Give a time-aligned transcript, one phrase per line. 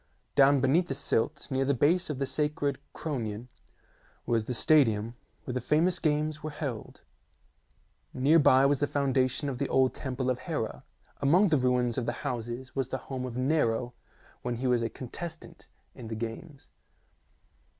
[0.33, 3.49] Down beneath the silt near the base of the sacred Chro nion
[4.25, 7.01] was the stadium where the famous games were held;
[8.11, 10.83] near by was the foundation of the old temple of Hera;
[11.21, 13.93] among the ruins of the houses was the home of Nero
[14.41, 16.15] when he was a contestant in 96 THE SE^EN WONDERS the
[16.55, 16.67] games.